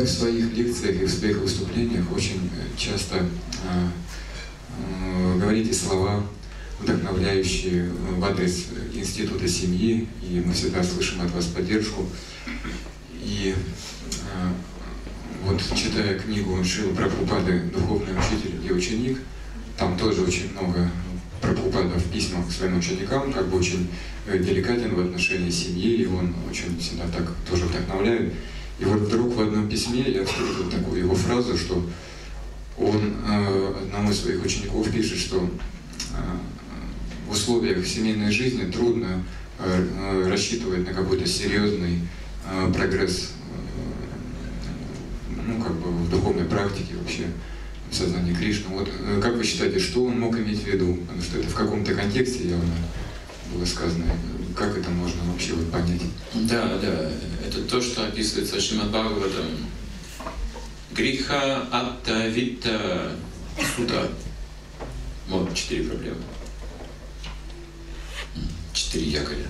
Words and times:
в 0.00 0.08
своих 0.08 0.52
лекциях 0.52 1.00
и 1.00 1.04
в 1.04 1.10
своих 1.10 1.38
выступлениях 1.38 2.10
очень 2.12 2.50
часто 2.76 3.16
э, 3.16 3.88
э, 4.78 5.38
говорите 5.38 5.72
слова, 5.72 6.26
вдохновляющие 6.80 7.88
в 7.90 8.24
адрес 8.24 8.66
Института 8.92 9.46
семьи, 9.48 10.08
и 10.22 10.42
мы 10.44 10.52
всегда 10.52 10.82
слышим 10.82 11.20
от 11.22 11.30
вас 11.32 11.46
поддержку. 11.46 12.06
И 13.22 13.54
э, 13.54 14.52
вот 15.44 15.60
читая 15.76 16.18
книгу 16.18 16.62
Шила 16.64 16.94
Прабхупады 16.94 17.60
«Духовный 17.72 18.14
учитель 18.18 18.66
и 18.66 18.72
ученик», 18.72 19.18
там 19.78 19.96
тоже 19.96 20.22
очень 20.22 20.52
много 20.52 20.90
Прабхупада 21.40 21.98
в 21.98 22.10
письмах 22.10 22.48
к 22.48 22.52
своим 22.52 22.78
ученикам, 22.78 23.32
как 23.32 23.46
бы 23.48 23.58
очень 23.58 23.88
деликатен 24.26 24.94
в 24.94 25.00
отношении 25.00 25.50
семьи, 25.50 26.02
и 26.02 26.06
он 26.06 26.34
очень 26.50 26.78
всегда 26.78 27.04
так 27.08 27.30
тоже 27.48 27.66
вдохновляет. 27.66 28.32
И 28.78 28.84
вот 28.84 29.00
вдруг 29.00 29.34
в 29.34 29.40
одном 29.40 29.68
письме 29.68 30.02
я 30.02 30.24
встретил 30.24 30.70
такую 30.70 31.00
его 31.00 31.14
фразу, 31.14 31.56
что 31.56 31.84
он 32.76 33.14
э, 33.28 33.74
одному 33.82 34.10
из 34.10 34.20
своих 34.20 34.44
учеников 34.44 34.90
пишет, 34.90 35.18
что 35.18 35.38
э, 35.38 35.48
в 37.28 37.32
условиях 37.32 37.86
семейной 37.86 38.32
жизни 38.32 38.70
трудно 38.70 39.22
э, 39.60 40.28
рассчитывать 40.28 40.86
на 40.86 40.92
какой-то 40.92 41.26
серьезный 41.26 42.00
прогресс 42.74 43.30
ну, 45.46 45.62
как 45.62 45.72
бы 45.76 45.90
в 45.90 46.10
духовной 46.10 46.44
практике 46.44 46.94
вообще 46.96 47.24
в 47.90 48.36
Кришны. 48.36 48.66
Вот 48.68 48.90
как 49.22 49.36
вы 49.36 49.44
считаете, 49.44 49.78
что 49.78 50.04
он 50.04 50.20
мог 50.20 50.36
иметь 50.36 50.62
в 50.62 50.66
виду? 50.66 50.96
Потому 50.96 51.22
что 51.22 51.38
это 51.38 51.48
в 51.48 51.54
каком-то 51.54 51.94
контексте 51.94 52.50
явно 52.50 52.74
было 53.52 53.64
сказано. 53.64 54.04
Как 54.54 54.76
это 54.78 54.88
можно 54.90 55.20
вообще 55.24 55.54
вот 55.54 55.70
понять? 55.72 56.02
Да, 56.32 56.78
да. 56.78 57.10
Это 57.44 57.62
то, 57.64 57.80
что 57.80 58.06
описывается 58.06 58.60
Шримад 58.60 58.90
Бхагаватам. 58.90 59.46
Гриха, 60.92 61.66
Атта, 61.72 62.28
Витта, 62.28 63.16
Суда. 63.74 64.06
Вот 65.28 65.52
четыре 65.54 65.84
проблемы. 65.84 66.22
Четыре 68.72 69.06
якоря 69.10 69.46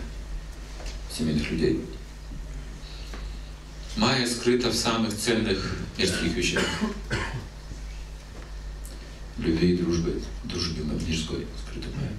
семейных 1.13 1.51
людей. 1.51 1.85
Майя 3.97 4.27
скрыта 4.27 4.71
в 4.71 4.75
самых 4.75 5.15
ценных 5.17 5.77
мирских 5.99 6.35
вещах. 6.35 6.65
Любви 9.37 9.75
и 9.75 9.77
дружбы, 9.77 10.23
дружбе 10.45 10.83
мирской 10.83 11.47
скрыта 11.67 11.89
Майя 11.95 12.13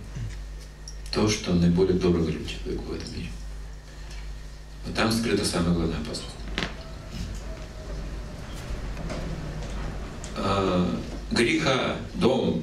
то, 1.15 1.29
что 1.29 1.53
наиболее 1.53 1.97
дорого 1.97 2.29
человеку 2.29 2.83
в 2.89 2.93
этом 2.93 3.13
мире. 3.15 3.29
Но 4.85 4.93
там 4.93 5.09
скрыта 5.09 5.45
самая 5.45 5.73
главная 5.73 5.97
опасность. 5.97 6.35
А, 10.35 10.99
греха, 11.31 11.95
дом, 12.15 12.61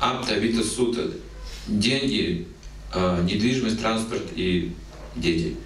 апта, 0.00 0.36
вита, 0.36 0.64
сута, 0.64 1.10
деньги, 1.68 2.48
а, 2.90 3.22
недвижимость, 3.22 3.78
транспорт 3.78 4.24
и 4.34 4.74
дети. 5.14 5.56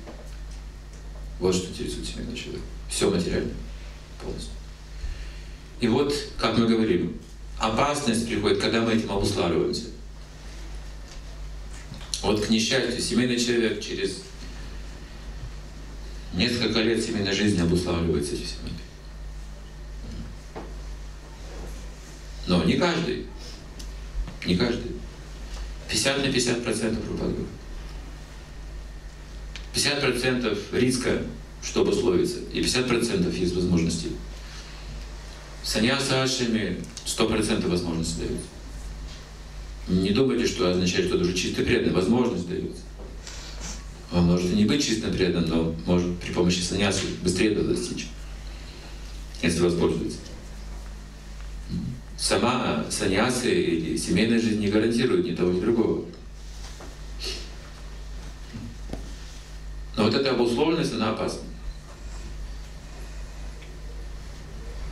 Вот 1.39 1.55
что 1.55 1.71
интересует 1.71 2.05
семейный 2.05 2.37
человек. 2.37 2.63
Все 2.89 3.09
материально 3.09 3.53
полностью. 4.21 4.53
И 5.79 5.87
вот, 5.87 6.13
как 6.37 6.59
мы 6.59 6.67
говорим, 6.67 7.17
опасность 7.59 8.27
приходит, 8.27 8.61
когда 8.61 8.81
мы 8.81 8.93
этим 8.93 9.13
обуславливаемся. 9.13 10.00
Вот, 12.23 12.45
к 12.45 12.51
несчастью, 12.51 13.01
семейный 13.01 13.39
человек 13.39 13.81
через 13.81 14.23
несколько 16.35 16.81
лет 16.81 17.03
семейной 17.03 17.33
жизни 17.33 17.61
обуславливается 17.61 18.35
этим 18.35 18.45
всем 18.45 18.59
Но 22.47 22.65
не 22.65 22.75
каждый. 22.75 23.27
Не 24.45 24.57
каждый. 24.57 24.93
50 25.89 26.19
на 26.19 26.33
50 26.33 26.65
процентов 26.65 27.05
пропадают. 27.05 27.47
50 29.73 30.01
процентов 30.01 30.59
риска, 30.73 31.23
что 31.63 31.83
обусловится, 31.83 32.39
и 32.53 32.61
50 32.61 32.89
процентов 32.89 33.35
есть 33.35 33.55
возможности. 33.55 34.09
Саньяса 35.63 36.23
Ашами 36.23 36.83
100 37.05 37.29
процентов 37.29 37.71
возможности 37.71 38.21
дают. 38.21 38.41
Не 39.89 40.11
думайте, 40.11 40.47
что 40.47 40.71
означает, 40.71 41.07
что 41.07 41.19
даже 41.19 41.35
чисто 41.35 41.63
преданный. 41.63 41.95
Возможность 41.95 42.49
дается. 42.49 42.83
Он 44.13 44.25
может 44.25 44.53
и 44.53 44.57
не 44.57 44.65
быть 44.65 44.85
чисто 44.85 45.09
преданным, 45.09 45.49
но 45.49 45.75
может 45.87 46.19
при 46.19 46.33
помощи 46.33 46.61
саньяса 46.61 47.03
быстрее 47.23 47.53
это 47.53 47.65
достичь, 47.65 48.09
если 49.43 49.61
воспользуется. 49.61 50.19
Сама 52.19 52.85
саньяса 52.91 53.49
или 53.49 53.97
семейная 53.97 54.41
жизнь 54.41 54.61
не 54.61 54.69
гарантирует 54.69 55.25
ни 55.25 55.35
того, 55.35 55.53
ни 55.53 55.61
другого. 55.61 56.05
Но 59.97 60.05
вот 60.05 60.15
эта 60.15 60.31
обусловленность, 60.31 60.95
она 60.95 61.11
опасна. 61.11 61.50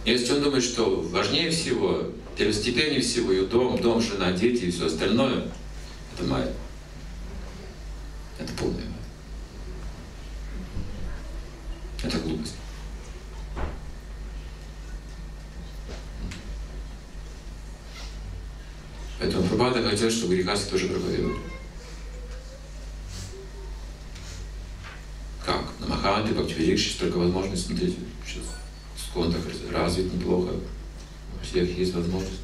Если 0.09 0.33
он 0.33 0.43
думает, 0.43 0.65
что 0.65 1.03
важнее 1.03 1.51
всего 1.51 2.03
первостепеннее 2.35 3.03
всего 3.03 3.31
ее 3.31 3.45
дом, 3.45 3.79
дом, 3.79 4.01
жена, 4.01 4.33
дети 4.33 4.65
и 4.65 4.71
все 4.71 4.87
остальное, 4.87 5.45
это 6.15 6.25
майя. 6.27 6.51
Это 8.39 8.51
полная 8.55 8.77
майя. 8.77 8.95
Это 12.03 12.19
глупость. 12.21 12.55
Поэтому 19.19 19.47
Прабхада 19.47 19.91
хотел, 19.91 20.11
чтобы 20.11 20.37
грехасы 20.37 20.71
тоже 20.71 20.89
проповедовали. 20.89 21.37
Как? 25.45 25.67
На 25.81 25.87
Маханте, 25.89 26.33
Бхактивирикши 26.33 26.93
столько 26.93 27.19
возможностей 27.19 27.67
смотреть. 27.67 27.97
Сейчас 28.27 28.45
так 29.27 29.43
развит 29.73 30.12
неплохо 30.12 30.53
всех 31.49 31.79
есть 31.79 31.95
возможность. 31.95 32.41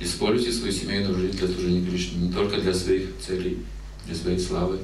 Используйте 0.00 0.52
свою 0.52 0.72
семейную 0.72 1.14
жизнь 1.16 1.38
для 1.38 1.46
служения 1.46 1.86
Кришне, 1.88 2.26
не 2.26 2.32
только 2.32 2.60
для 2.60 2.74
своих 2.74 3.10
целей, 3.24 3.64
для 4.06 4.14
своей 4.16 4.38
славы, 4.38 4.80